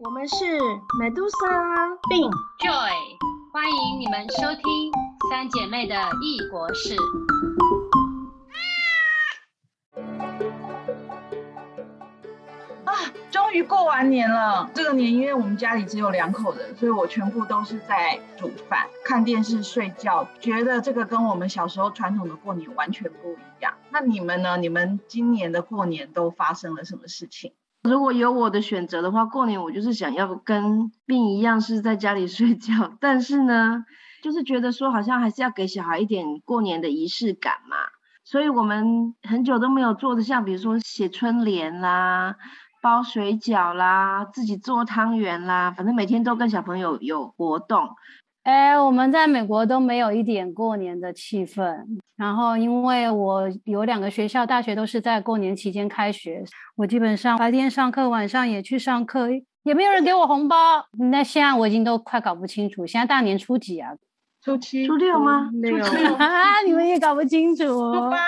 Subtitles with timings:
[0.00, 0.44] 我们是
[0.98, 2.90] 美杜莎、并 Joy，
[3.52, 4.92] 欢迎你们收听
[5.30, 6.96] 三姐妹的异国事。
[12.84, 12.92] 啊，
[13.30, 14.68] 终于过完年了。
[14.74, 20.26] 这个年因为我们家里只有两口人，所以我全部都是在煮饭、看电视、睡觉。
[20.40, 23.74] 觉得这个跟我们小时候传统的过年完全不一样。
[23.90, 24.56] 那你们呢？
[24.56, 27.52] 你们今年的过年都发生了什么事情？
[27.84, 33.84] 如果有我的选择的话，过年我就是想要跟病一样是在家里睡觉， 但是呢，
[34.22, 37.76] 就是觉得说好像还是要给小孩一点过年的仪式感嘛，
[38.24, 42.36] 所以我们很久都没有做的，像比如说写春联啦、
[42.80, 47.90] 包水饺啦、自己做汤圆啦，反正每天都跟小朋友有活动。
[48.44, 51.74] 哎，我们在美国都没有一点过年的气氛。
[52.16, 56.44] 然后，因为我有两个学校，大学都是在过年期间开学，
[56.76, 59.28] 我基本上白天上课，晚上也去上课，
[59.62, 60.56] 也没有人给我红包。
[61.10, 63.92] 那现在我已经都快搞不清楚，现在大年初几啊？
[64.44, 65.48] 初七、初六吗？
[65.54, 65.82] 六
[66.20, 67.64] 啊，你们也搞不清楚。
[67.64, 68.18] 初八。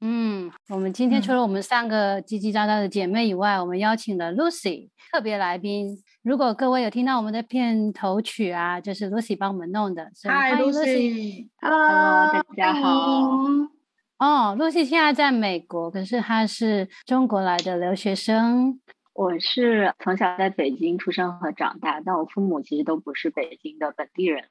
[0.00, 5.98] 嗯，我们今天除了我们三个叽叽喳喳的姐妹以外，我们邀请了 Lucy 特别来宾。
[6.22, 10.04] 如果各位有听到我们的片头曲啊，就是 Lucy 帮我们弄的。
[10.22, 12.90] Hi Lucy，Hello，大家好。
[14.18, 18.80] 哦，Lucy 现在在美国，可是她是中国来的留学生。
[19.12, 24.44] 我是从小在北京出生和长大，但我父母其实都不是北京的本地人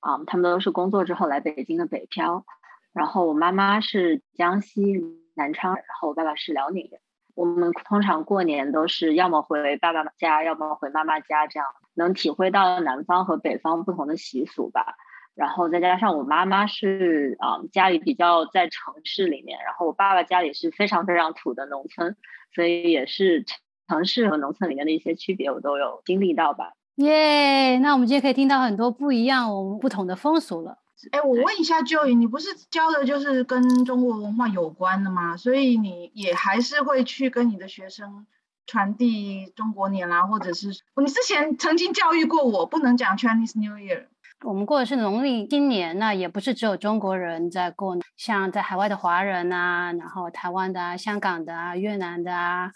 [0.00, 2.44] 啊，他们都是工作之后来北京的北漂。
[2.92, 5.00] 然后我妈妈是江西
[5.34, 7.00] 南昌，然后我爸爸是辽宁人。
[7.34, 14.96] 我们通常过年都是要么回爸爸家，要么回妈妈家，这样能体会到南方和北方不同的习俗吧。
[15.34, 22.16] 然后再加上我妈妈是啊，家里比较在城市里面，然后我爸爸家里是非常非常土的农村，
[22.54, 23.46] 所以也是
[23.88, 26.72] 城市和农村里面的一些区别，我都有经历到吧。
[26.96, 30.78] 耶，那我们今天可以听到很多不一样、我们不同的风俗了。
[31.12, 35.36] 哎，我问一下 Joey，你不是教的就是跟中国文化有关的吗？
[35.36, 38.26] 所以你也还是会去跟你的学生
[38.66, 44.06] 传递中国年啦，或者是你之前曾经教育过我，不能讲 Chinese New Year。
[44.42, 52.72] 我们过的是农历新年，那也不是只有中国人在过，像在海外的华人啊，然后台湾的啊、香港的啊、越南的啊。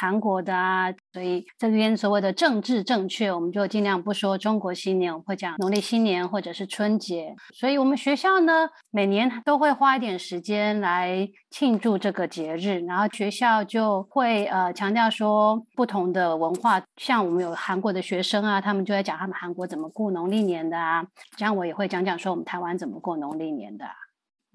[0.00, 7.34] 韩国的啊，所以这边所谓的政治正确，我们就尽量不说中国新年，我们会讲农历新年或者是春节。
[7.52, 21.04] 所以我们学校呢，每年都会花一点时间来庆祝这个节日，然后学校就会呃强调说不同的文化，像我们有韩国的学生啊，他们就在讲他们韩国怎么过农历年的啊，
[21.36, 23.84] 这样我也会讲讲说我们台湾怎么过农历年的。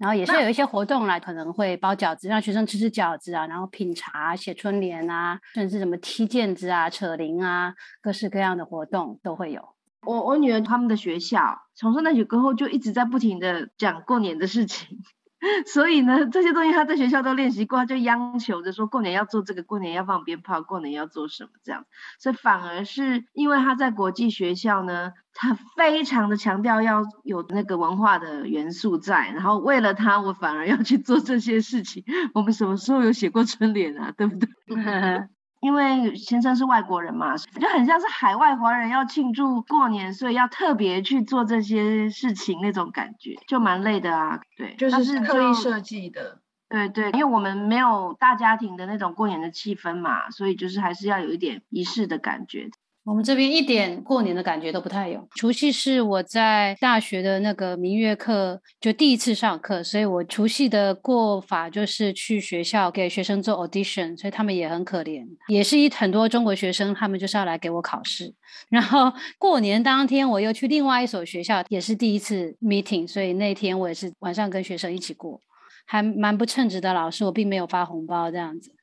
[0.04, 9.66] 然后也是有一些活动啦，可能会包饺子，让学生吃吃饺子啊，然后品茶、写春联啊，甚至什么踢毽子啊、扯铃啊，各式各样的活动都会有。
[10.02, 14.98] 我我女儿他们的学校从上大学过后就一直在不停的讲过年的事情。
[15.66, 21.84] 所以呢，这些东西他在学校都练习过，他就央求着说过年要做这个，过年要放鞭炮，过年要做什么这样。
[22.18, 32.04] 所以反而是因为他在国际学校呢，他非常的强调要有那个文化的元素在，然后为了他，我反而要去做这些事情。
[32.34, 34.12] 我们什么时候有写过春联啊？
[34.16, 34.48] 对不对？
[35.64, 44.38] 因为先生是外国人嘛，就很像是海外华人要庆祝过年，所以要特别去做这些事情那种感觉，就蛮累的啊。
[44.58, 46.40] 对，就是刻意设计的。
[46.68, 52.68] 对对，因为我们没有大家庭的那种过年的气氛嘛，所以就是还是要有一点仪式的感觉。
[53.04, 55.28] 我们这边一点过年的感觉都不太有。
[55.36, 68.34] 除夕是我在大学的那个民乐课就第一次上课，所以我除夕的过法就是去学校给学生做 audition，所以他们也很可怜，也是一很多中国学生，他们就是要来给我考试。
[68.70, 75.38] 然后过年当天我又去另外一所学校，也是第一次 meeting，所以那天我也是晚上跟学生一起过，
[75.84, 78.74] 还蛮不称职的老师，我并没有发红包这样子。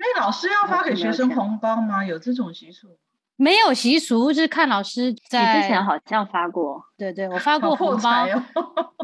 [0.00, 2.04] 那老师要发给学生红包吗？
[2.04, 2.98] 有这种习俗？
[3.40, 5.54] 没有习俗，就是看老师在。
[5.54, 8.26] 你之前好像发过，对对，我发过红包，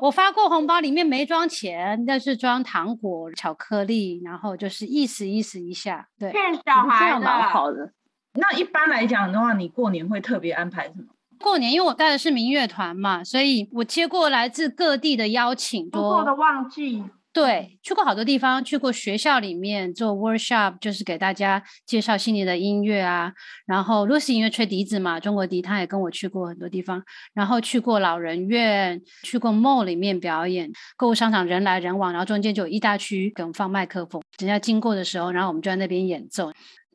[0.03, 6.33] 我发过红包，里面没装钱，但是装糖果、巧克力，然后就是意思意思一下，对。
[6.33, 7.93] 骗小孩的，蛮好的。
[8.33, 11.05] 那一般来讲的话，你过年会特别安排什么？
[11.39, 17.05] 过年，因为我带的是民乐团嘛，所以我接过来自各地的邀请，过的旺季。
[17.35, 23.33] 对，去过好多地方，去过学校里面做 workshop，就是给大家介绍新年的音乐啊。
[23.67, 27.03] 然后 Lucy 因为吹笛子嘛，中国笛，他也跟我去过很多地方。
[27.33, 36.53] 然后去过老人院，去过 mall 里面表演，购物商场人来人往，然后中间就有一大区给我们放麦克风，人家经过的时候，然后我们就在那边演奏。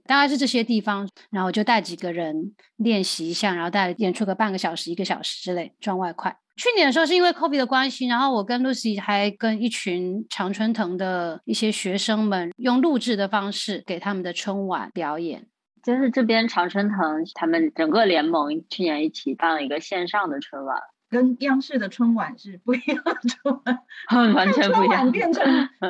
[0.08, 6.38] 大概是这些地方，然后就带几个人练习一下，然后带演出个半个小时、一个小时之类赚外快。
[6.60, 15.48] 去年的时候是因为 COVID 的关系，然后我跟 Lucy 还跟一群常春藤的一些学生们用录制的方式给他们的春晚表演。
[15.82, 16.98] 就是这边常春藤
[17.34, 20.78] 他们整个联盟去年一起办了一个线上的春晚，
[21.10, 25.46] 跟央视的春晚是不一样的春晚， 完全不一样，变成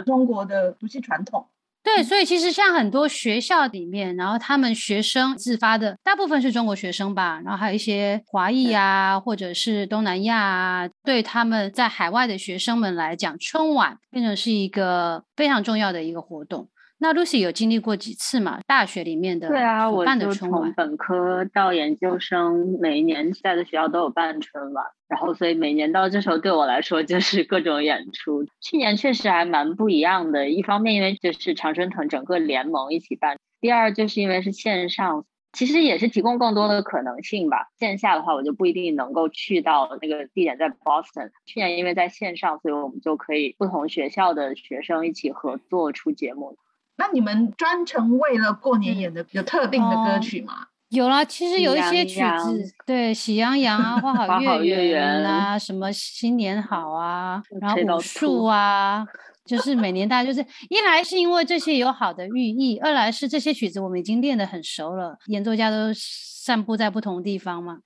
[0.05, 1.47] 中国的不是传统。
[1.81, 16.67] 对，所以其实像很多学校里面，然后他们学生自发的，大部分是中国学生吧，然后还有一些华裔啊，或者是东南亚啊，对他们在海外的学生们来讲，春晚变成是一个非常重要的一个活动。
[17.01, 18.59] 那 Lucy 有经历过几次嘛？
[18.67, 28.45] 大学里面的对啊，我就从本科到研究生，每一年在的学校都有办春晚，然后所以每年到这时候对我来说就是各种演出。
[28.59, 35.23] 去年确实还蛮不一样的，一方面因为就是常春藤整个联盟一起办，第二就是因为是线上，
[35.53, 37.67] 其实也是提供更多的可能性吧。
[37.79, 41.31] 线下的话我就不一定能够去到那个地点在 Boston。
[41.45, 46.57] 去年因为在线上，所以我们就可以不同学校的学生一起合作出节目。
[46.99, 50.67] 那你们专程为了过年演的有特定的歌曲吗？
[50.89, 59.05] 有啦，其实有一些曲子，对，喜羊羊啊，花好月圆啊，什么新年好啊，然后武术啊，
[59.45, 67.77] 就是每年大家就是一来是因为这些有好的寓意，二来是这些曲子我们已经练得很熟了，演奏家都散布在不同地方嘛。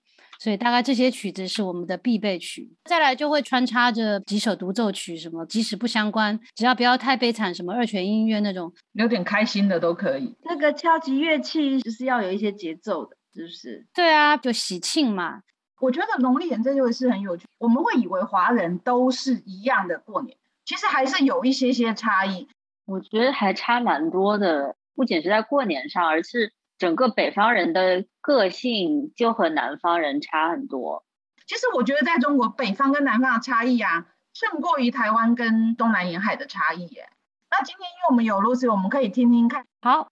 [0.44, 10.36] 所以大概这些曲子是我们的必备曲，再来就会穿插着几首独奏曲，什么即使不相关，只要不要太悲惨，什么二泉音乐那种，有点开心的都可以。
[10.44, 13.88] 那个敲击乐器就是要有一些节奏的，是不是？
[13.94, 15.40] 对啊，就喜庆嘛。
[15.80, 20.36] 我觉得农历年这就是很有趣，我们会以为华人都是一样的过年，
[20.66, 22.50] 其实还是有一些些差异。
[22.86, 26.52] 我觉得还差蛮多的，不仅是在过年上，而是。
[26.84, 31.06] 整个北方人的个性就和南方人差很多。
[31.48, 37.08] 其实我觉得在中国，北方跟南方的差异啊，胜过于台湾跟东南沿海的差异耶。
[37.50, 39.66] 那今天因为我们有 Lucy，我们可以听听看。
[39.82, 40.10] 好，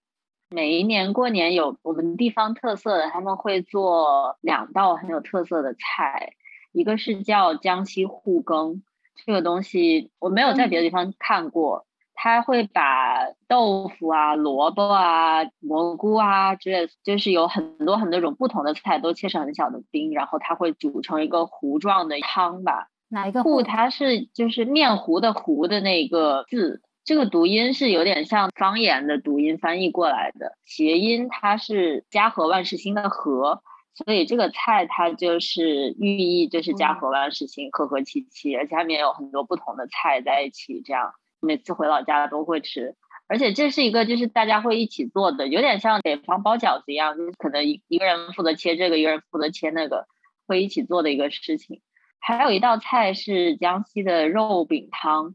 [0.48, 6.32] 每一年过年有我们地方特色的，他们会做两道很有特色的菜，
[6.72, 8.82] 一个是叫江西沪羹，
[9.26, 11.84] 这个东西我没有在别的地方看过。
[12.24, 22.86] 他会把豆腐啊、萝卜啊、蘑菇啊之类，就是有很多很多种不同的菜都切成很小的丁，然后他会煮成一个糊状的汤吧。
[23.08, 23.64] 哪一个糊？
[23.64, 33.64] 它是就是面糊的糊的那个字，这个读音是有点像方言的读音翻译过来的，谐音它是家和万事兴的和，
[33.96, 41.12] 所以这个菜它就是寓意就是家和万事兴，和和气气，而且下面有很多不同的菜在一起这样。
[41.42, 42.94] 每次回老家都会吃，
[43.26, 50.06] 而且这是一个就是大家会一起做的，有点像北方包饺子一样，就是可能一一个人负责切这个，一个人负责切那个，
[50.46, 51.82] 会一起做的一个事情。
[52.20, 55.34] 还有一道菜是江西的肉饼汤，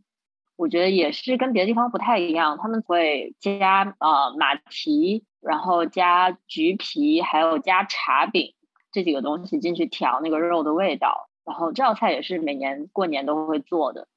[0.55, 8.53] 我觉得也是跟别的地方不太一样，他们会加呃马蹄，然后加橘皮，还有加茶饼
[8.93, 11.29] 这几个东西进去调那个肉的味道。
[11.43, 14.07] 然后这道菜也是每年过年都会做的。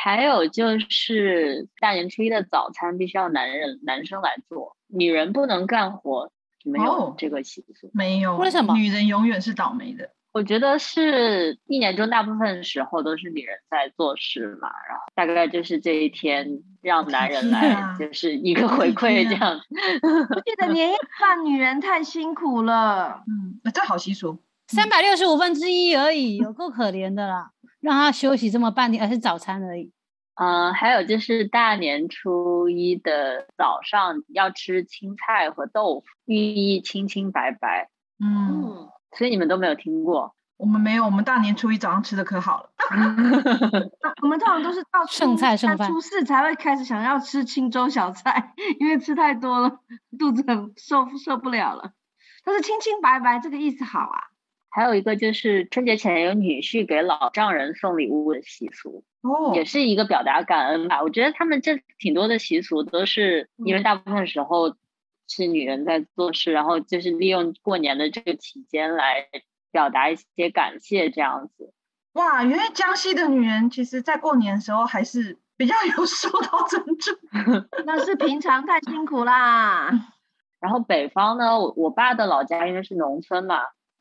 [0.00, 6.30] 还有就是大年初一的早餐必须要男人男生来做，女人不能干活，
[6.64, 8.36] 没有这个习俗，没有。
[8.36, 8.74] 为什么？
[8.74, 10.10] 女人永远是倒霉的。
[10.30, 16.46] 我觉得是一年中大部分时候都是女人在做事嘛，然后大概就是这一天
[16.80, 19.58] 让男人来，就是 一个回馈这样。
[20.30, 27.50] 我记得年夜饭女人太辛苦了， 嗯，这好习俗，三百六十五分之一而已，有够可怜的啦。
[27.80, 29.92] 让他休息这么半天，而是早餐而已。
[30.40, 37.90] 嗯，还有就是大年初一的早上要吃青菜和豆腐，寓意清清白白。
[38.20, 40.36] 嗯，所以你们都没有听过？
[40.56, 42.70] 我们没有，我们大年初一早上吃的可好了。
[44.22, 49.80] 我们通常都是到剩菜剩饭，初四才会开始想要吃清粥小菜，因为吃太多了，
[50.18, 51.92] 肚子很受受不了了。
[52.44, 54.27] 但是清清白白这个意思好啊。
[54.70, 61.02] 还有一个就是春节前有女婿给老丈人送礼物的习俗，哦，也是一个表达感恩吧。
[61.02, 64.76] 我觉得他们这挺多的习俗都是因为大部分时候
[65.26, 69.26] 是女人在做事，然后就是利用过年的这个期间来
[69.72, 71.72] 表达一些感谢这样子。
[72.12, 77.14] 哇，原来江西的女人其实，在过年的时候还是比较有受到尊重，
[77.86, 79.90] 那是平常太辛苦啦。
[80.60, 83.56] 然后北方呢，我我爸的老家因为是农村嘛。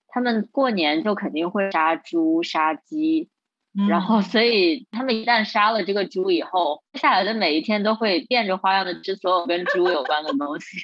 [0.07, 3.29] 他们过年就肯定会杀猪杀鸡，
[3.87, 10.77] 然后所以他们一旦杀了这个猪以后，接下来的每一天都会变着花样的吃所有跟猪有关的东西。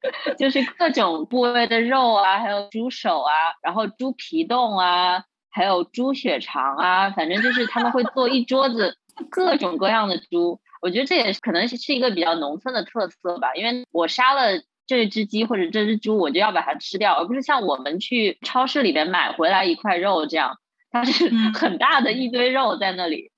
[0.38, 3.32] 就是各种部位的肉啊，还有猪手啊，
[3.62, 8.96] 然后猪皮冻啊，还有猪血肠啊，反正就是他们会做一桌子
[9.28, 10.60] 各种各样的猪。
[10.80, 20.58] 我觉得这也是可能是一个比较农村的特色吧，因为我杀了这只鸡或者这只猪，我就要把它吃掉，而不是像我们去超市里面买回来一块肉这样，
[20.90, 23.30] 它是很大的一堆肉在那里。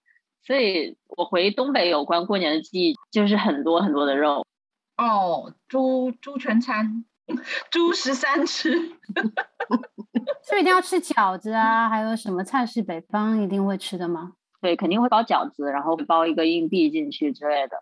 [0.43, 4.47] 所以我回东北有关过年的记忆，就是很多很多的肉。
[4.97, 7.05] 哦，猪猪全餐，
[7.71, 8.71] 猪十三吃，
[10.43, 11.89] 所以一定要吃饺子啊？
[11.89, 14.35] 还有什么菜是北方一定会吃的吗？
[14.61, 17.77] 对，肯定会包饺子，然后包一个硬币进去之类的。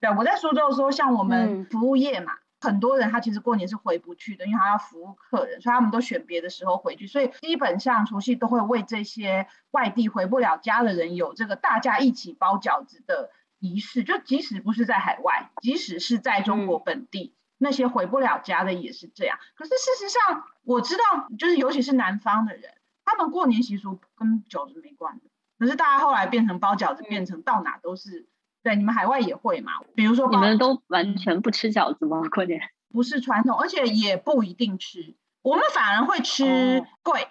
[0.00, 2.32] 对，我在苏州的时候，像我们服务业嘛，
[2.64, 7.06] 很多人他其实过年是回不去的，因为他要服务客人，所以他们都选别的时候回去。
[7.06, 14.02] 所以基本上除夕都会为这些外地回不了家的人有这个大家一起包饺子的仪式。
[14.02, 19.38] 就即使不是在海外，即使是在中国本地，那些回不了家的也是这样。
[19.56, 25.24] 可是事实上，我知道，就是尤其是南方的人，他们过年习俗跟饺子没关的。
[25.58, 28.26] 可是大家后来变成包饺子，变成到哪都是。
[28.64, 29.72] 对，你们海外也会嘛？
[29.94, 32.22] 比如说，你们都完全不吃饺子吗？
[32.34, 35.14] 过年不是传统，而且也不一定吃。
[35.42, 37.28] 我们反而会吃桂，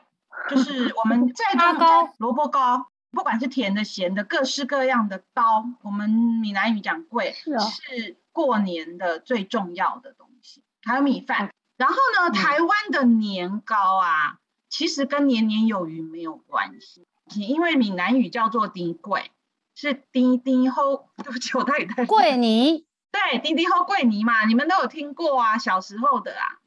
[0.48, 5.66] 就是我们 在中糕、萝卜糕，不管是甜的、咸的，各式各样的糕。
[5.82, 10.64] 我们闽南语讲桂，是过年的最重要的东西。
[10.84, 11.50] 还有米饭。
[11.78, 14.38] 然后呢，台湾的年糕啊，
[14.70, 17.08] 其实跟年年有余没有关系。
[17.36, 19.32] 因为闽南语叫做丁桂，
[19.76, 26.60] 是滴滴后，对不起，我太太桂泥， 对，滴滴后桂泥嘛，你们都有听过啊，小时候的啊。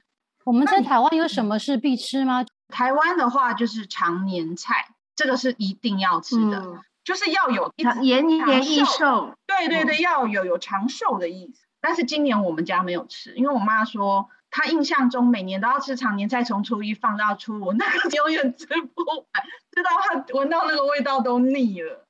[0.44, 2.44] 我们在台湾有什么是必吃吗？
[2.68, 7.72] 台湾的话就是常年菜，这个是一定要吃的，就是要有
[8.02, 9.34] 延年益寿。
[9.46, 11.66] 对对对，要有有长寿的意思。
[11.80, 14.28] 但是今年我们家没有吃，因为我妈说。
[14.48, 19.44] 她印象中每年都要吃常年菜，从初一放到初五，那个永远吃不完，
[19.74, 22.05] 吃到她闻到那个味道都腻了。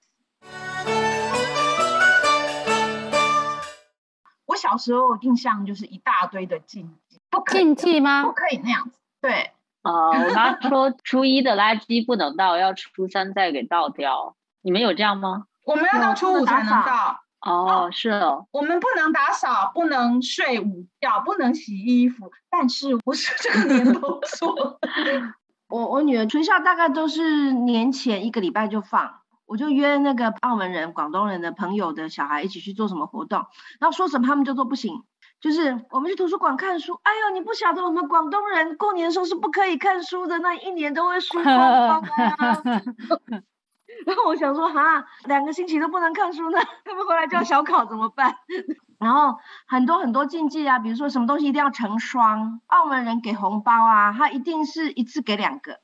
[4.47, 8.23] 我小时候印象就是一大堆的禁忌，不禁忌吗？
[8.25, 8.99] 不可以那样子。
[9.21, 14.37] 对，啊，我妈说初一的垃圾不能倒，要初三再给倒掉。
[14.63, 15.45] 你们有这样吗？
[15.65, 17.21] 我们要到初五才能倒。
[17.41, 24.81] 哦，是哦，我们不能打扫，不能睡午觉，不能洗衣服，但是不是这个年头做。
[25.69, 33.47] 我我女儿学校大概都是年前一个礼拜就放，我就约那个澳门人、广东人的朋友的小孩一起去做什么活动，
[33.81, 35.05] 然后说什么他们就说不行，
[35.41, 37.01] 就是我们去图书馆看书。
[37.03, 42.63] 哎呦，你不晓得我们广东人过年的时候是不可以看书的，那一年都会输光光啊。
[44.05, 48.37] 然后我想说，哈，两个星期都不能看书呢，他们回来就要小考怎么办？
[48.99, 55.79] 然后很多很多禁忌啊，比如说什么东西一定要成双，澳门人给红包啊，他一定是一次给两个，好。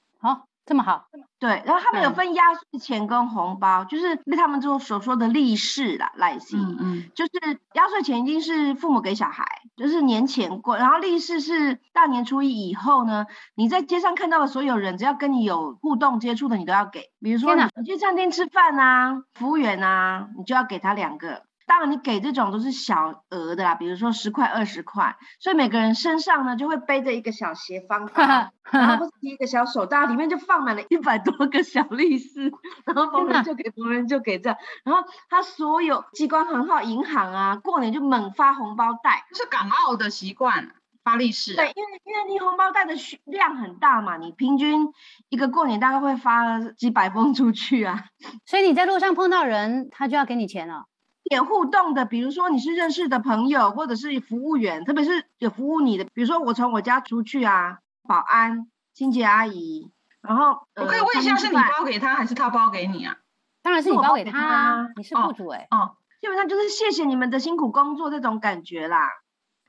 [0.65, 1.07] 这么好，
[1.41, 9.45] 对，然后他们有分压岁钱跟红包，就是被他们就所说的利是啦，利是，嗯嗯，就是压岁钱一定是父母给小孩，
[9.77, 13.27] 就是年前过，然后利是是大年初一以后呢，
[13.57, 21.43] 你在街上看到的所有人，只要跟你有互动接触的，你都要给，比如说你去餐厅吃饭啊，服务员啊，你就要给他两个。
[21.67, 28.23] 当然，你给这种都是小额的啦，比如说十块、二十块，所以每个人身上呢就会背着一个小斜方包，
[28.71, 32.53] 然后或是一个小手袋，里面就放满了一百多个小利是，
[32.85, 34.59] 然后逢人就给，逢人就给这样。
[34.85, 40.73] 然后他所有机关行号、银行啊，过年就猛发红包袋，是港澳的习惯，
[41.05, 41.55] 发利是。
[41.55, 44.93] 对，因为因为你红包袋的量很大嘛，你平均
[45.29, 48.05] 一个过年大概会发几百封出去啊，
[48.47, 50.87] 所以你在路上碰到人，他就要给你钱了。
[51.25, 63.17] 点互动的，比如说你是认识的朋友，或者是服务员，特别是有服务你的，比如说我从我家出去啊，保安、清洁阿姨，然后我可以问一下，是你包给他，还是他包给你啊？
[63.63, 65.69] 当然是你包给他啊，你是雇主哎。
[65.71, 69.09] 哦，基本上就是谢谢你们的辛苦工作这种感觉啦。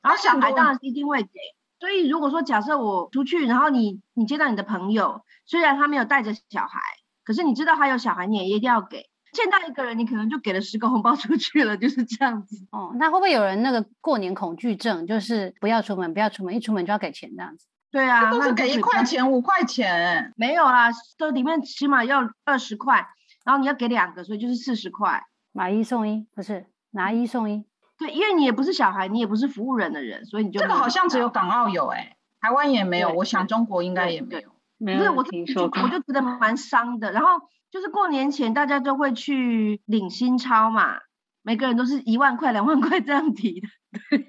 [0.01, 1.29] 然后小孩当然是一定会给，
[1.79, 6.79] 所以如果说假设我出去，然后你你接到你的朋友，虽然他没有带着小孩，
[7.23, 9.05] 可是你知道他有小孩，你也一定要给。
[9.33, 12.65] 见到一个人，你可能就给了十个红包出去了，就是这样子。
[12.71, 17.67] 哦，那会不会有人那个过年恐惧症，就是不要出门，不要出门，一出门就要给钱这样子？
[17.91, 23.07] 对啊，都是给一块钱、五块钱，没有啦，都里面起码要二十块，
[23.43, 27.65] 然后你要给两个，所以就是四十块，买一送一，不是拿一送一。
[27.97, 34.49] 对，因为你也不是小孩，你也不是服务人的人，所以你就这个好像只有港澳有，哎，台湾也没有，我想中国应该也没有。
[34.77, 37.29] 没有，我听说过，我就觉得蛮伤的，然后。
[37.73, 40.99] 就是过年前，大家都会去领新钞嘛，
[41.41, 43.67] 每个人都是一万块、两万块这样提的。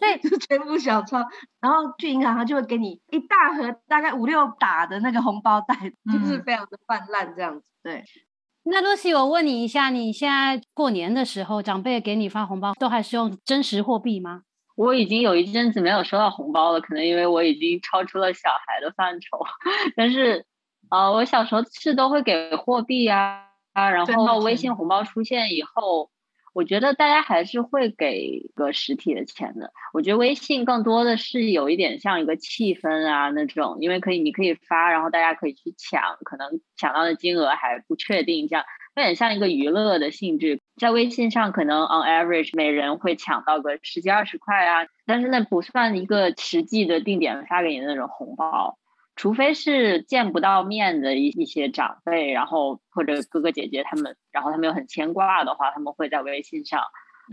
[0.00, 1.18] 对，就全部小钞。
[1.60, 5.74] 然后去银行，他就会给你一大盒，大概五六打的那个红包袋，
[6.10, 7.66] 就是非常的泛滥这样子。
[7.82, 8.02] 对。
[8.62, 14.44] 那露西，我问你一下，你现在过年的时候，长辈给你发红包，都还是用真实货币吗？
[14.74, 19.38] 我已经有一阵子没有收到红包了，可能因为我已经超出了小孩的范畴。
[19.94, 20.46] 但是，
[20.90, 26.10] 呃，我小时候是都会给货币啊，然后微信红包出现以后。
[26.54, 29.72] 我觉得大家还是会给个实体的钱的。
[29.92, 38.64] 我觉得微信更多的是有一点像一个气氛啊那种，因为可以你可以发，然后大家可以去抢，可能抢到的金额还不确定，这样
[38.94, 40.60] 有点像一个娱乐的性质。
[40.76, 48.78] 在微信上，可能 on average 每人会抢到个十几二十块啊，但是那不算一个实际的定点发给你的那种红包。
[49.16, 56.82] 除非是见不到面的一一些长辈，然后或者哥哥姐姐他们，然后他们又很牵挂的话，他们会在微信上。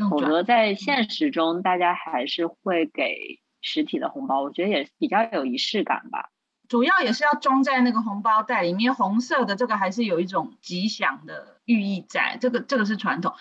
[0.09, 6.29] 否则在现实中，大家还是会给实体的红包，我觉得也比较有仪式感吧。
[6.69, 13.33] 主要也是要装在那个红包袋里面，红色的这个还是有一种吉祥的寓意在，这个这个是传统。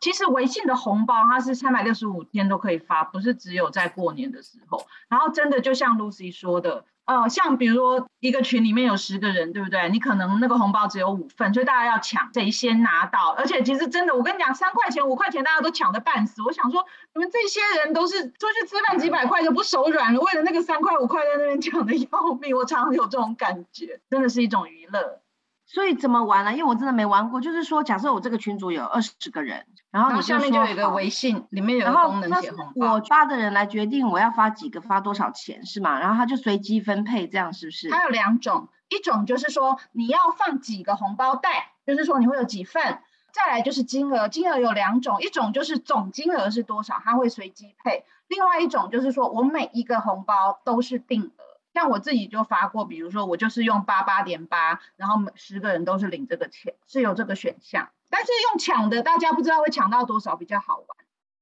[0.00, 4.86] 其实微信的红包它是三百六十五天都可以发，不是只有在过年的时候。
[5.08, 6.86] 然后真的就像 Lucy 说的。
[7.04, 9.88] 呃，像比如说一个群里面有十个人，对不对？
[9.90, 13.34] 你可能那个红包只有五份，所以大家要抢谁先拿到。
[13.36, 16.42] 而且其实真的，我跟你讲，三块钱、五块钱大家都抢的半死。
[16.42, 22.56] 我想说，你们这些人都是出去吃饭几百块就不手软了，为了那个三块五块在那边抢的要命。
[22.56, 25.20] 我常常有这种感觉，真的是一种娱乐。
[25.66, 26.52] 所以怎么玩呢？
[26.52, 27.40] 因为我真的没玩过。
[27.40, 32.94] 就是说，假设我这个群组有二十个人，然后你下面就有一个微信，里面有个功能写红包。
[32.94, 36.00] 我发的人来决定我要发几个，发多少钱是吗？
[36.00, 37.90] 然后他就随机分配，这样是不是？
[37.90, 43.00] 它有两种，一种就是说你要放几个红包袋，就是说你会有几份。
[43.32, 51.44] 再来就是金额，金额有两种，一种就是总金额是多少，它会随机配；另外一种就是说我每一个红包都是定额。
[51.74, 57.88] 像我自己就发过，比如说我就是用八八点八，然后十个人都是领这个钱，是有这个选项。
[58.12, 60.86] 但是用抢的，大家不知道会抢到多少比较好玩。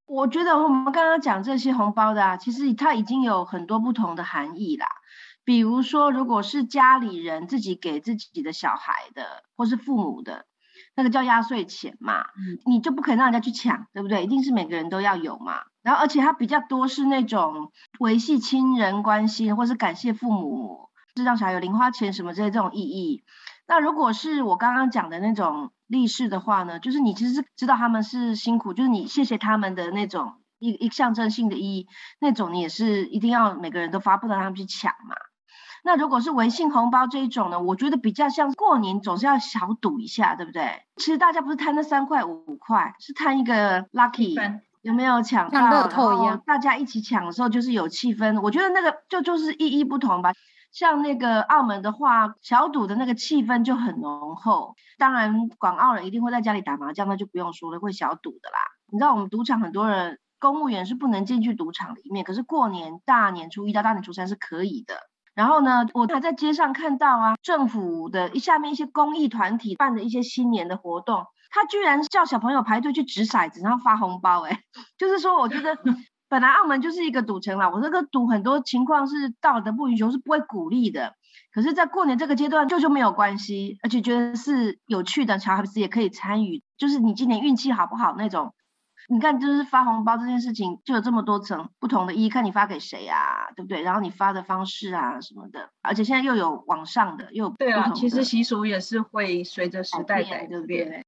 [0.06, 4.87] 我觉得我们刚刚讲这些红包的啊，其实它已经有很多不同的含义啦。
[5.44, 10.46] 比如说，如果是家里人自己给自己的小孩的，或是父母的。
[10.94, 12.26] 那个叫压岁钱嘛，
[12.66, 14.22] 你就不可能让人家去抢，对不对？
[14.22, 15.62] 一定是每个人都要有嘛。
[15.83, 23.22] 然后，而且它比较多是那种维系亲人关系，或是感谢父母，是让小孩有零花钱什么之类这种意义。
[23.70, 31.87] 那如果是我刚刚讲的那种力士的话呢，就是你其实是知道他们是辛苦，就是你谢谢他们的那种一一象征性的意义，
[32.18, 35.14] 那种你也是一定要每个人都发，不能让他们去抢嘛。
[35.85, 37.61] 那如果是微信红包这一种呢？
[37.61, 40.83] 我觉得比较像过年总是要小赌一下，对不对？
[40.96, 44.35] 其实大家不是贪那三块五块，是贪一个 lucky，
[44.83, 45.61] 有没有抢到？
[45.61, 48.40] 像乐透一样，大家一起抢的时候就是有气氛。
[48.40, 50.33] 我觉得那个就就是意义不同吧。
[50.72, 54.74] 像那个澳门的话，小赌的那个气氛就很浓厚。
[54.98, 58.59] 当然，广澳人一定会在家里打麻将，那就不用说了，会小赌的啦。
[58.92, 64.94] 你知道我们赌场很多人，公务员是不能进去赌场里面，可是过年大年初一到大年初三是可以的。
[65.35, 74.61] 然后呢，我还在街上看到啊，政府的一下面一些公益团体办的一些新年的活动，他居然叫小朋友排队去掷骰子，然后发红包，哎，
[74.98, 75.76] 就是说，我觉得
[76.30, 81.14] 本来澳门就是一个赌城啦，我这个赌很多情况是道德不允许，是不会鼓励的。
[81.52, 88.54] 可是，在过年这个阶段就就没有关系，而且觉得是有趣的，小孩子也可以参与，就是你今年运气好不好那种。
[89.08, 93.82] 你看，就是发红包这件事情，就有这么多层不同的意义，看你发给谁啊，对不对？
[93.82, 101.04] 然后你发的方式啊什么的，而且现在又有网上的，又有对啊，其实习俗也是会随着时代改变。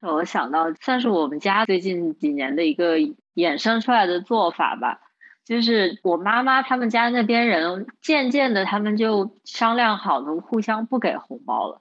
[0.00, 2.96] 我想到算是我们家最近几年的一个
[3.34, 5.00] 衍生出来的做法吧，
[5.44, 11.80] 就是我妈妈他们家那边人渐渐的，他们就商量好了，互相不给红包了。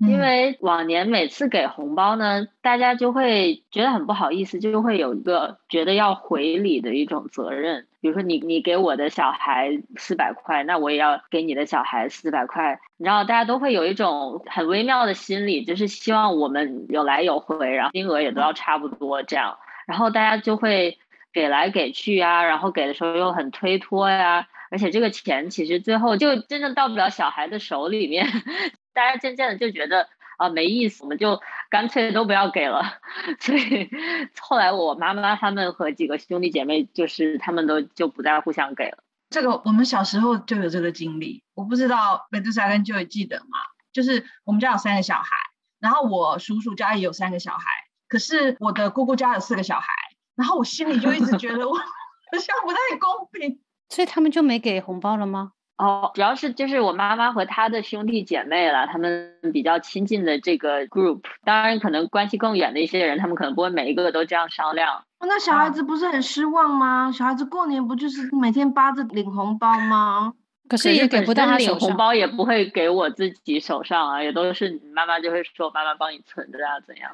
[0.00, 7.86] 因为往年每次给红包呢，大家就会觉得很不好意思，就会有一个觉得要回礼的一种责任。
[8.00, 12.80] 比如说你你给我的小孩四百块，那我也要给你的小孩四百块。
[12.98, 19.56] 然后大家都会有一种很微妙的心理，就是希望我们有来有回，然后金额也都要差不多这样。
[19.86, 20.98] 然后大家就会
[21.32, 28.26] 给来给去啊，然后给的时候又很推脱呀，而且这个钱其实最后就真正到不了小孩的手里面。
[28.94, 32.98] 大家渐渐的就觉得啊没意思，我们就干脆都不要给了。
[33.40, 33.90] 所以
[34.40, 38.98] 后来我妈妈他们和几个兄弟姐妹，就是他们都就不再互相给了。
[39.30, 43.58] 这个我们小时候就有这个经历，我不知道美杜莎跟就会记得吗？
[43.92, 45.28] 就是我们家有三个小孩，
[45.80, 47.64] 然后我叔叔家也有三个小孩，
[48.14, 49.88] 可是我的姑姑家有四个小孩，
[50.36, 51.74] 然后我心里就一直觉得我
[52.30, 53.58] 好像不太公平。
[53.88, 55.50] 所以他们就没给红包了吗？
[55.78, 65.02] 哦，主要是就是我妈妈和她的兄弟姐妹了，他们比较亲近的这个 group，当然可能关系更远的一些人，他们可能不会每一个都这样商量。
[65.18, 67.10] 那小孩子不是很失望吗？
[67.10, 70.34] 小孩子过年不就是每天扒着领红包吗？
[70.68, 71.74] 可是也给不到他领手。
[71.80, 77.10] 红包，也不会给我自己手上啊，也都是你妈妈就会说妈妈帮你存着啊，怎样？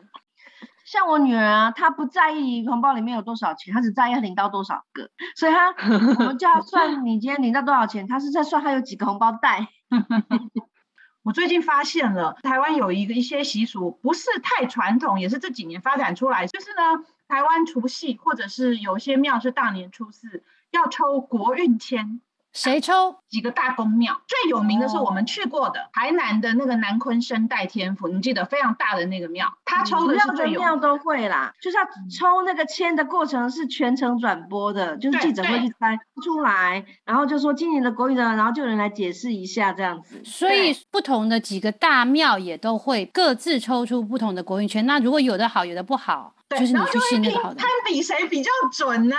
[0.90, 5.68] 像我女儿啊，她不在意红包里面有多少钱，她只在意她领到多少个，所以她
[6.18, 9.68] 我们就要算你今天领到多少钱，她是在算她有几个红包袋。
[11.22, 22.20] 我最近发现了，台湾有一个一些习俗不是太传统，也是这几年发展出来，就是呢，台湾除夕或者是有些庙是大年初四要抽国运签。
[22.52, 23.16] 谁抽？
[23.28, 40.20] 几个大公庙，最有名的是我们去过的台南的那个南昆生代天府，你记得非常大的那个庙，他抽的是庙的最有庙都会啦，就是要抽那个签的过程是全程转播的，就是记者会去猜出来，然后就说今年的国语的，然后就有人来解释一下这样子。
[40.24, 44.84] 所以不同的几个大庙也都会各自抽出不同的国语圈。
[44.86, 47.60] 那如果有的好，有的不好，对，就是你去然后就会信那个好的。
[47.86, 49.16] 比谁比较准呐、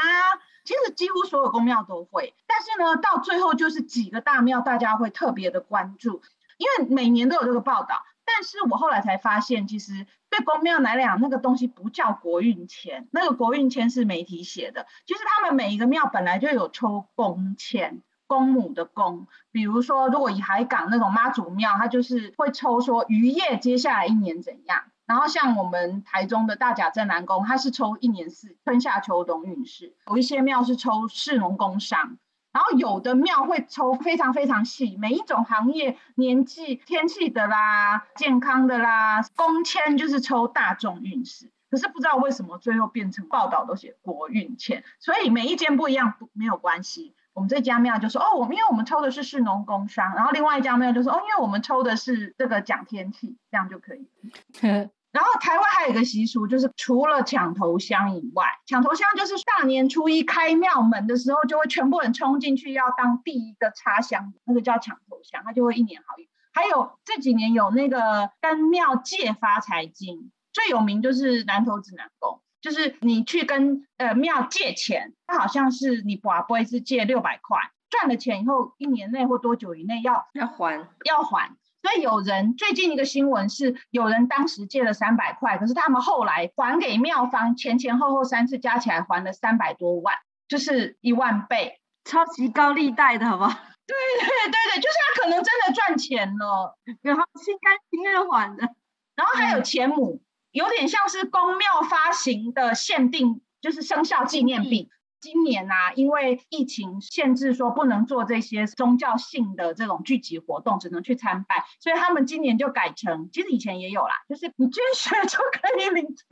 [0.63, 6.21] 其实几乎所有宫庙都会，但是呢，到最后就是几个大庙大家会特别的关注，
[6.58, 8.04] 因为每年都有这个报道。
[8.24, 14.88] 但是我后来才发现，其实对宫庙来讲，那个东西不叫国运签，那个国运签是媒体写的。
[15.06, 18.02] 其实他们每一个庙本来就有抽公签。
[18.28, 24.86] 公母的公，比如说，如果以海港那种妈祖庙，它就是会抽说渔业接下来一年怎样。
[25.12, 32.17] 然后像我们台中的大甲镇南宫，它是抽一年四春夏秋冬运势，有一些庙是抽市农工商，
[32.54, 41.52] 然后有的庙会抽非常非常细，每一种行业、年纪、天气的啦、健康的啦，公签就是抽大众运势。
[41.69, 47.13] 可是不知道为什么最后变成报道都写国运签，所以每一间不一样不没有关系。
[47.34, 54.08] 我们这家庙就说哦，我们因为我们抽的是市农工商，然后另外一家庙就说哦，因为我们抽的是这个讲天气，这样就可以。
[55.12, 66.28] 然后台湾还有一个习俗，就是除了抢头香以外，抢头香就是大年初一开庙门的时候，就会全部人冲进去要当第一个插香，那个叫抢头香，它就会一年好运。
[66.54, 77.58] 还有这几年有那个跟庙借发财金，最有名就是南投指南宫，就是你去跟呃庙借钱，它好像是你寡不会是借六百块，
[77.89, 81.56] 赚了钱以后一年内或多久以内要要还，要还。
[81.81, 90.15] 所以有人最近一个新闻是，有人当时借了三百块，可是他们后来还给庙方，前前后后三次加起来还了三百多万，
[90.47, 91.79] 就是一万倍。
[92.03, 93.49] 超级高利贷的好不好？
[93.85, 98.63] 对对对对，就是他可能真的赚钱了，然后心甘情愿还的。
[99.15, 104.89] 然后还有钱母，有点像是公庙发行的限定，就是生肖纪念币。
[105.21, 116.25] 今年啊，因为疫情限制，说不能做这些宗教性的这种聚集活动，只能去参拜，所以他们今年就改成，其实以前也有啦，就是你捐血就可以领钱，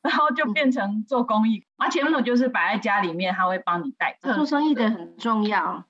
[0.00, 1.64] 然后就变成做公益。
[1.76, 4.16] 而且那种就是摆在家里面，他会帮你带。
[4.34, 5.84] 做生意的很重要。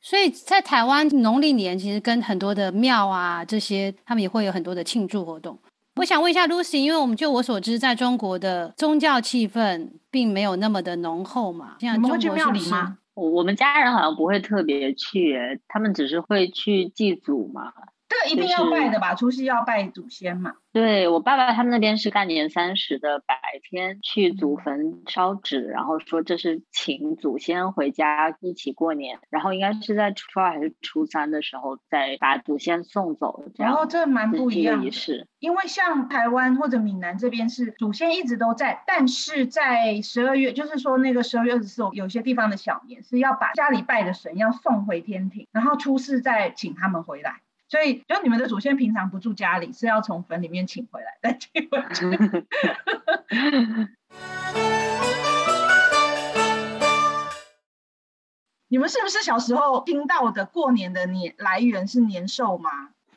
[0.00, 5.58] 所以在台湾农历年其实跟很多的庙啊这些，他们也会有很多的庆祝活动。
[5.96, 11.76] 我想问一下 Lucy，因为我们就我所知，在中国的宗教气氛并没有那么的浓厚嘛。
[11.78, 12.98] 像中国是不是庙里吗？
[13.14, 15.36] 我我们家人好像不会特别去，
[15.68, 17.72] 他们只是会去祭祖嘛。
[18.22, 19.14] 这个一定要拜的吧？
[19.14, 20.54] 除夕要拜祖先嘛。
[20.72, 35.28] 对我爸爸他们那边是大年三十的白天去祖坟烧纸，然后说这是请祖先回家一起过年，然后应该是在初二还是初三的时候再把祖先送走，然后这蛮不一样的仪式。
[35.38, 47.42] 因为像台湾或者闽南这边是祖先一直都在，但是在十二月，就是说那个十二月二十四，有些地方的小年是要把家里拜的神要送回天庭，然后初四再请他们回来。
[47.74, 52.06] 所以，就你们的祖先平常不住家里，是要从坟里面请回来再请回去。
[58.68, 62.70] 你们是不是小时候听到的过年的年来源是年兽吗？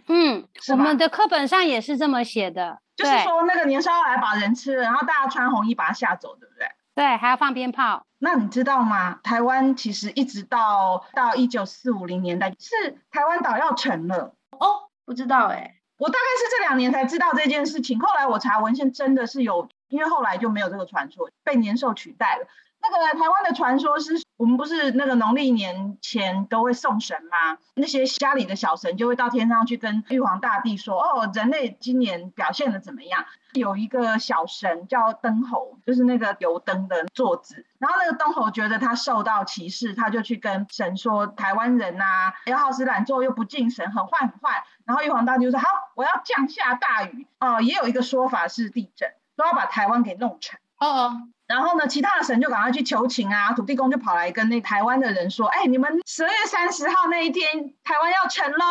[0.08, 2.80] 嗯，我们的课本上也是这么写的。
[2.96, 6.68] 就是对说那个年兽要来把人吃了，然后大家穿红衣把它吓走，对不对？
[6.96, 8.08] 对，还要放鞭炮。
[8.18, 9.20] 那你知道吗？
[9.22, 14.34] 台湾其实一直到到一九四五零年代，是台湾岛要沉了。
[14.60, 18.00] 哦，不知道哎、我大概是这两年才知道这件事情。
[18.00, 22.48] 后来我查文献，真的是有，因为后来就没有这个传说，被年兽取代了。
[22.92, 27.58] 那个台湾的传说是，我们不是那个农历年前都会送神吗？
[27.76, 37.66] 那些家里的小神就会到天上去跟玉皇大帝说：“哦，人类今年表现的怎么样？”有一个小神叫灯猴，就是那个油灯的座子。
[37.80, 50.60] 然后那个灯猴觉得他受到歧视，他就去跟神说：“台湾人呐，要好吃懒做又不敬神，很坏很坏。”然后玉皇大帝就说：“好，我要降下大雨。”哦，也有一个说法是地震，说要把台湾给弄沉。
[50.78, 51.28] 哦。
[51.48, 58.66] 然后呢，其他的神就赶快去求情啊，土地公就跑来跟那台湾的人说：“哎，你们十二月三十号那一天，台湾要沉喽，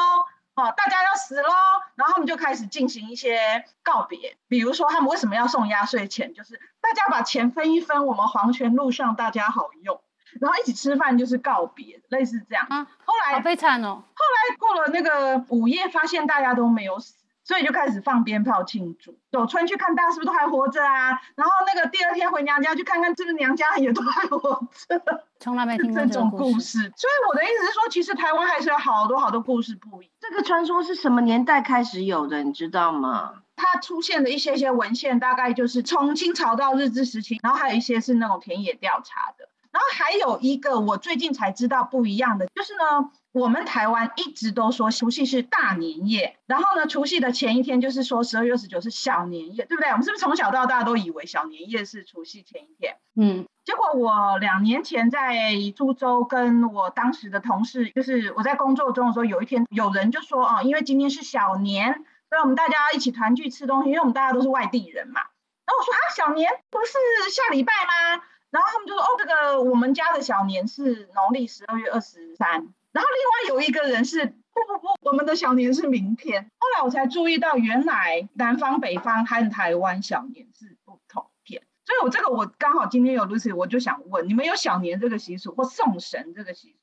[0.54, 1.48] 哦，大家要死喽。”
[1.96, 9.98] 然后他们就开始进行一些告别，比如说他们为什么要送压岁钱，就是大家把钱分一分，我们黄泉路上大家好用，
[10.38, 12.66] 然后一起吃饭就是告别，类似这样。
[12.68, 14.04] 啊，后来好悲惨哦。
[14.14, 17.14] 后来过了那个午夜，发现大家都没有死。
[17.46, 21.10] 所以就开始放鞭炮庆祝，走村去看大家是不是都还活着啊？
[21.36, 25.24] 然后那个第二天回娘家去看看是不是娘家也都还活着。
[25.38, 26.80] 从来没听过这种故事。
[26.96, 30.10] 所以我的意思是说，其实台湾还是有好多好多故事不一。
[30.18, 32.42] 这个传说是什么年代开始有的？
[32.42, 33.34] 你知道吗？
[33.54, 39.48] 它出现的一些些文献，大概就是从清朝到日治时期，然后还有一些是那种田野调查的。
[39.76, 43.10] 然后还有一个我最近才知道不一样的，就是呢。
[43.32, 49.90] 我们台湾一直都说除夕是大年夜，然后呢，除夕的前一天就是说十二月二十九是小年夜，对不对？
[49.90, 52.96] 我们是不是从小到大都以为小年夜是除夕前一天？
[53.14, 61.92] 嗯，结果我两年前在株洲跟我当时的同事，就是我在工作中的时候，有一天有人就说哦，因为今天是小年，
[62.30, 65.20] 所以我们大家一起团聚吃东西，因为我们大家都是外地人嘛。
[65.20, 66.94] 然后我说啊，小年不是
[67.30, 68.22] 下礼拜吗？
[68.50, 72.50] 然后他们就说哦，这个我们家的小年是农历十二月二十三。
[72.92, 76.50] 然后另外有一个人是不不不，我们的小年是明天。
[76.58, 81.62] 后来我才注意到，原来南方、北方和台湾小年是不同天。
[81.84, 86.75] 所以我这个我刚好今天有 Lucy，我就想问，你们有小年这个习俗或送神这个习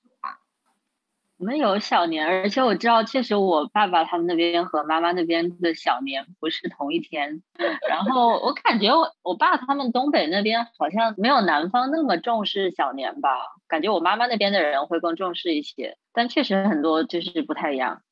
[1.44, 7.44] 我们有小年，而且我知道，确实我爸爸他们那边和妈妈那边的小年不是同一天。
[7.90, 13.30] 然后我感觉我我爸他们东北那边好像没有南方那么重视小年吧，
[13.68, 15.98] 感觉我妈妈那边的人会更重视一些。
[16.14, 18.04] 但确实很多就是不太一样。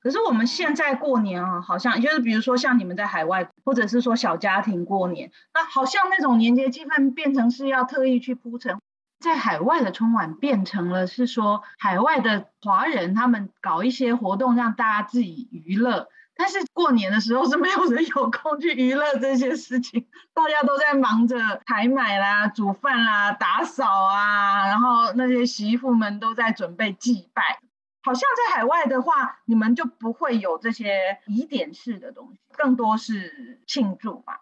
[0.00, 8.76] 可是我们现在过年啊，好像就是比如说像你们在海外，或者是说小家庭过年，那好像那种年节气氛变成是要特意去铺陈。
[9.22, 27.60] 在海外的春晚变成了是说海外的华人他们搞一些活动让大家自己娱乐，但是过年的时候是没有人有空去娱乐这些事情，大家都在忙着采买啦、煮饭啦、打扫啊，然后那些媳妇们都在准备祭拜。
[28.04, 34.41] 好像在海外的话，你们就不会有这些疑点式的东西，更多是庆祝吧。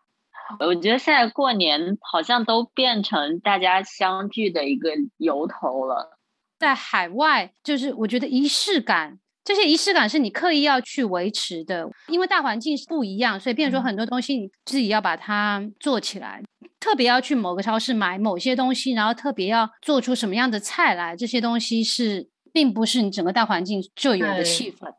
[0.59, 6.19] 我觉得现在过年好像都变成大家相聚的一个由头了。
[6.59, 16.43] 在海外，就是我觉得仪式感，这些仪式感是你刻意要去维持的，因为大环境不一样，所以变成说很多东西你自己要把它做起来。
[16.79, 24.93] 特别要去某个超市买某些东西，然后特别要做出什么样的菜来，这些东西是并不是你整个大环境就有的气氛。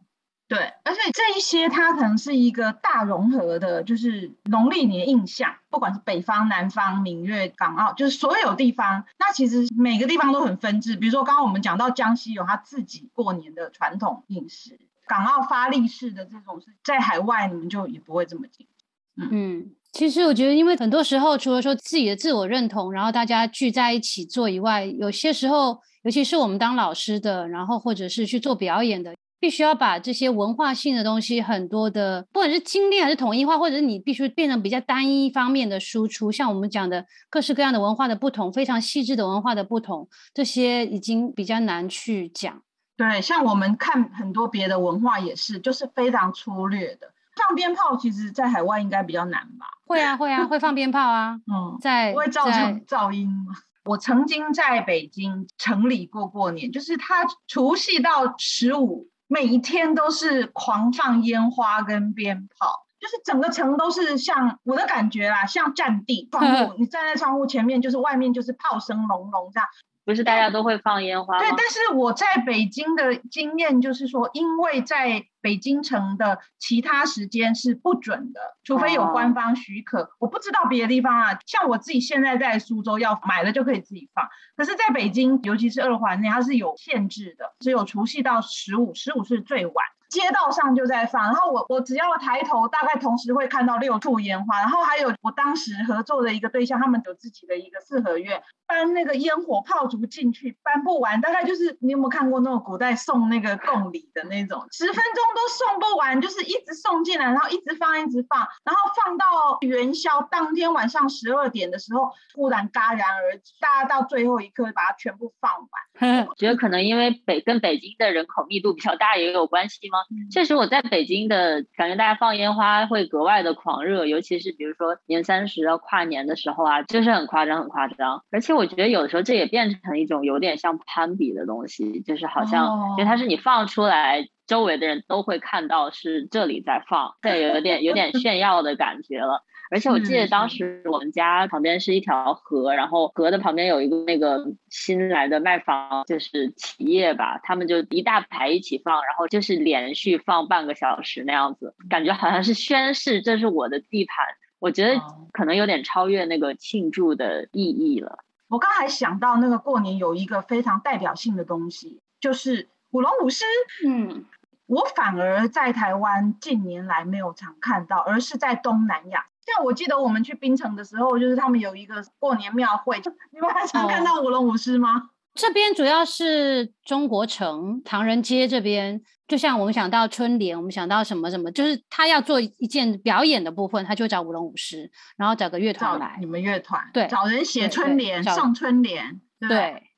[0.52, 10.98] 对，而且这一些它可能是一个大融合的，就是农历年印象，不管是北方、南方、闽粤、港澳，就是所有地方，那其实每个地方都很分治。
[10.98, 18.68] 比如说刚刚我们讲到江西有他自己过年的传统饮食，港澳发力式的这种是在海外你们就也不会这么紧。
[19.16, 29.14] 嗯，其实我觉得，因为很多时候除了说自己的自我认同，然后大家聚在一起做以外，有些时候，尤其是我们当老师的，然后或者是去做表演的。
[29.42, 42.62] 必须要把这些文化性的东西，很多的，不管是精炼还是统一化，或者是你必须变成比较单一方面的输出，像我们讲的各式各样的文化的不同，非常细致的文化的不同，这些已经比较难去讲。
[42.96, 47.12] 对，像我们看很多别的文化也是，就是非常粗略的。
[47.36, 49.66] 放鞭炮，其实在海外应该比较难吧？
[49.86, 51.40] 会啊，会啊，会放鞭炮啊。
[51.52, 53.56] 嗯，在会造成噪音吗？
[53.86, 59.10] 我曾经在北京城里过过年，就是他除夕到十五。
[59.32, 69.70] 每一天都是狂放烟花跟鞭炮，就是整个城都是像我的感觉啦，像战地窗户，你站在窗户前面，就是外面就是炮声隆隆这样。
[70.12, 80.12] 不是大家都会放烟花对，但是我在北京的经验就是说，因为在北京城的其他时间是不准的，除非有官方许可。
[80.20, 89.74] 我不知道别的地方啊，像我自己现在在苏州要买了就可以自己放，可是在北京，尤其是二环内，它是有限制的，只有除夕到十五，十五是最晚。
[90.12, 94.60] 街道上就在放，然后我我只要抬头，大概同时会看到六处烟花。
[94.60, 109.26] 然后还有我当时合作的一个对象，他们有自己的一个四合院，搬那个烟火炮竹进去，搬不完，大概就是你有没有看过那种古代送那个贡礼的那种，十分钟都送不完，就是一直送进来，然后一直放，一直放，然后放到
[109.62, 116.28] 元宵当天晚上十二点的时候，突然戛然而止，大家到最后一刻把它全部放完。
[116.28, 120.01] 我 觉得可能因为北跟北京的人口密度比较大也有关系吗？
[120.32, 128.24] 确实我在北京的感觉，大家放烟花会格外的狂热，尤其是比如说年三十要跨年的时候啊，就是很夸张，很夸张。
[128.32, 139.44] 而且我觉得有的时候这也变成一种有点像攀比的东西，就是好像因为它是你放出来，周围的人都会看到是这里在放，对，有点有点炫耀的感觉了。
[139.72, 154.26] 而且我记得当时我们家旁边是一条河，然后河的旁边有一个那个新来的卖房就是企业吧，他们就一大排一起放，然后就是连续放半个小时那样子，感觉好像是宣誓这是我的地盘。
[154.60, 158.20] 我觉得可能有点超越那个庆祝的意义了。
[158.50, 163.46] 我刚才想到那个过年有一个非常代表性的东西，就是舞龙舞狮。
[163.88, 164.26] 嗯，
[164.68, 169.28] 我反而在台湾近年来没有常看到，而是在东南亚。
[169.46, 173.02] 像我记得我们去槟城的时候，就是他们有一个过年庙会，
[173.32, 175.10] 你们还常看到舞龙舞狮吗？
[175.34, 189.91] 这边主要是中国城、唐人街这边，就像我们想到春联，我们想到什么什么，就是他要做一件表演的部分，他就找舞龙舞狮，然后找个乐团来，你们乐团对，找人写春联、上春联，对。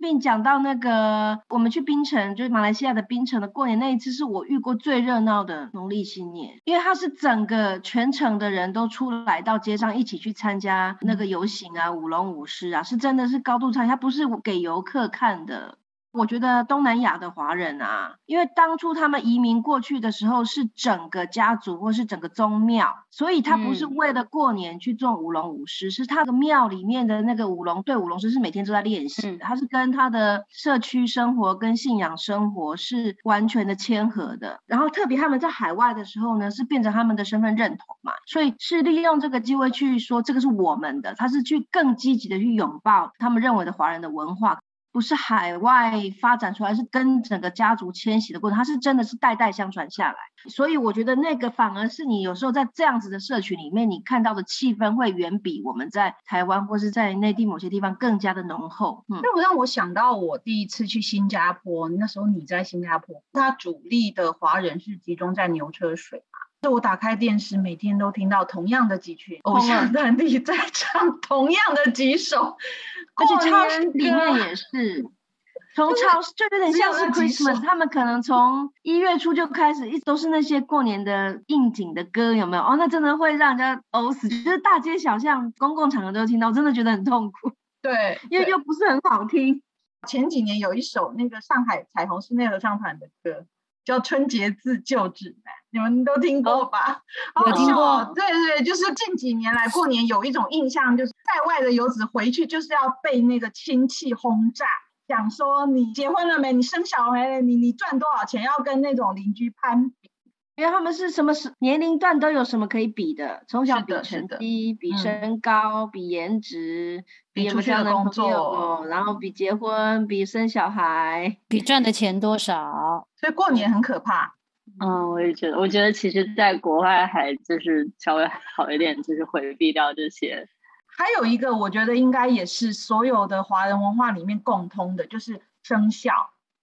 [0.00, 15.76] 并讲到那个，我们去槟城，就是马来西亚的槟城的过年那一次，是我遇过最热闹的农历新年，因为它是整个全城的人都出来到街上一起去参加那个游行啊，舞龙舞狮啊，是真的是高度参与，它不是给游客看的。
[16.12, 34.60] 我觉得东南亚的华人啊，因为当初他们移民过去的时候是整个家族或是整个宗庙，所以他不是为了过年去做舞龙舞狮，是他的庙里面的那个舞龙对舞龙狮是每天都在练习，他是跟他的社区生活跟信仰生活是完全的谦和的。
[34.66, 44.58] 然后特别他们在海外的时候呢，是变成他们的身份认同嘛，所以是利用这个机会去说这个是我们的，他是去更积极的去拥抱他们认为的华人的文化。
[44.92, 50.18] 不是海外发展出来，是跟整个家族迁徙的过程，它是真的是代代相传下来。
[50.48, 59.04] 所以我觉得那个反而是你有时候在这样子的社群里面，你看到的气氛会远比我们在台湾或是在内地某些地方更加的浓厚。
[59.08, 66.24] 嗯，那我让我想到我第一次去新加坡，那时候你在新加坡，它主力的华人是集中在牛车水？
[66.68, 72.58] 我打开电视，每天都听到同样的几曲偶像团体在唱同样的几首。
[73.16, 75.06] 而且超市里面也是，
[75.74, 82.62] 从超市就有点像是 Christmas，他们可能从一月初就开始，一直都是那些过年的应景的歌，有没有？
[82.62, 87.52] 哦，那真的会让人家呕死，就是大街小巷、公共场合都听到，真的觉得很痛苦。
[87.82, 89.62] 对， 因为又不是很好听。
[90.06, 93.44] 前几年有一首那个上海彩虹室内合唱团的歌，
[93.84, 97.02] 叫《春节自救指南》，你们都听过吧？
[97.46, 98.12] 有听过。
[98.14, 98.24] 对
[98.58, 101.12] 对，就是近几年来过年有一种印象，就是。
[101.30, 104.66] 在外的游子回去就是要被那个亲戚轰炸，
[105.06, 106.52] 讲说你结婚了没？
[106.52, 107.40] 你生小孩了？
[107.40, 108.42] 你你赚多少钱？
[108.42, 110.10] 要跟那种邻居攀比，
[110.56, 123.06] 因为他们是什么是年龄段都有什么可以比的，从小比成绩、比身高、比颜值、比出去的工作，然后比结婚、比生小孩、比赚的钱多少。
[123.20, 124.34] 所以过年很可怕。
[124.80, 130.48] 嗯，我也觉得，我觉得其实在国外还就是稍微好一点，就是回避掉这些。
[130.86, 136.12] 还有一个，我觉得应该也是所有的华人文化里面共通的，就是生肖。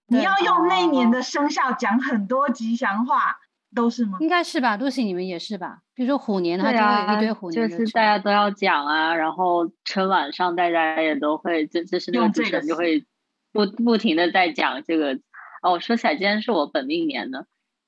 [0.06, 3.38] 你要用那年的生肖讲很多吉祥话，
[3.74, 4.18] 都是吗？
[4.20, 5.80] 应该是吧，露西你们也是吧？
[5.94, 9.14] 比如说虎年，它就有一堆虎年就是大家都要讲啊。
[9.14, 13.04] 然后春晚上大家也都会，这这是那个主持人就会
[13.52, 15.20] 不不停的在讲这个。
[15.60, 17.44] 哦，说起来今天是我本命年呢，我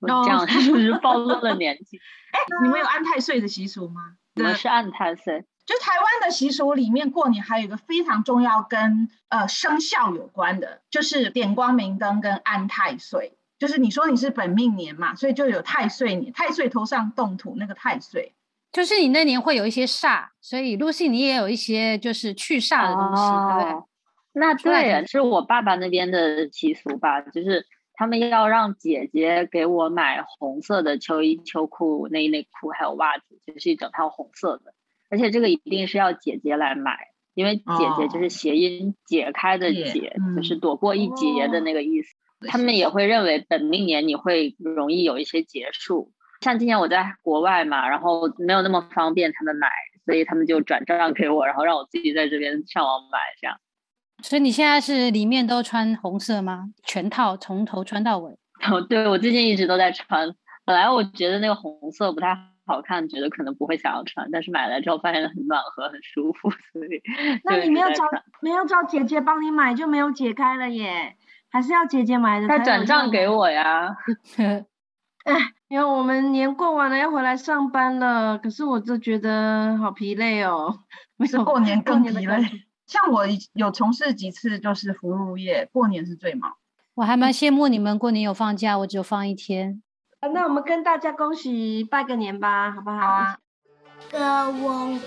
[0.06, 1.98] 这样是不是暴露了年纪？
[2.32, 4.00] 哎，你们有安太岁的习俗吗？
[4.36, 5.44] 我们是安太岁。
[5.66, 13.36] 就台湾的习俗里面，过年还有一个非常重要跟呃生肖有关的，就是点光明灯跟安太岁。
[13.58, 18.34] 就是你说你是本命年嘛，所以就有太岁年，太岁头上动土那个太岁，
[18.72, 23.86] 就是你那年会有一些煞，所以露西你也有一些就是去煞的东西，对不对？
[24.32, 27.66] 那对，是我爸爸那边的习俗吧，就是
[28.00, 34.72] 他们要让姐姐给我买红色的秋衣秋裤、内衣内裤还有袜子，就是一整套红色的。
[35.10, 36.96] 而且这个一定是要姐姐来买，
[37.34, 37.62] 因为姐
[37.98, 42.14] 姐就是谐音解开的解，就是躲过一劫的那个意思。
[42.48, 46.10] 他们也会认为本命年你会容易有一些结束。
[46.40, 49.68] 像今年我在国外嘛，然后没有那么方便他们买，
[50.06, 53.60] 所以他们就转账给我，然后让我自己在这边上网买这样。
[54.22, 56.70] 所以你现在是里面都穿红色吗？
[56.84, 58.32] 全套从头穿到尾？
[58.70, 60.34] 哦，对，我最近一直都在穿。
[60.64, 67.02] 本来我觉得那个红色不太好看，觉得可能不会想要穿，但是买来之后发现很暖和、很舒服，所以
[67.44, 68.04] 那你没有找
[68.42, 71.16] 没有找姐姐帮你买就没有解开了耶？
[71.50, 72.46] 还是要姐姐买的？
[72.46, 73.96] 再转账给我呀。
[75.24, 75.34] 哎，
[75.68, 80.78] 因为我们年过完了要回来上班了，可是我就觉得好疲累哦。
[81.16, 82.44] 不是过年更疲累，
[82.90, 86.56] 像我有从事几次就是服务业，过年是最忙。
[86.94, 89.80] 我还蛮羡慕你们过年有放假，我只有放一天。
[90.18, 92.96] 啊，那我们跟大家恭喜拜个年吧，好不好？
[92.96, 93.38] 啊。
[94.10, 95.00] 歌翁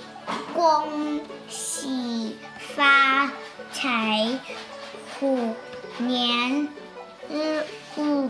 [0.54, 1.20] 恭
[1.50, 3.30] 喜发
[3.74, 4.40] 财，
[5.20, 5.54] 虎
[5.98, 6.70] 年
[7.30, 7.64] 日
[7.98, 8.30] 五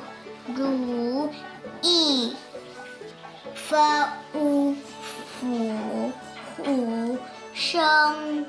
[0.55, 1.29] 如。
[1.85, 2.33] 意
[3.53, 3.75] 福
[4.33, 6.11] 五福
[6.57, 7.17] 虎
[7.53, 8.45] 生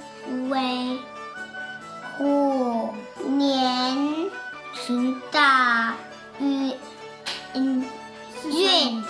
[0.49, 0.99] 威
[2.16, 2.95] 虎
[3.25, 4.31] 年
[4.75, 5.95] 平大
[6.39, 6.75] 运，
[7.55, 7.85] 嗯
[8.47, 9.05] 运。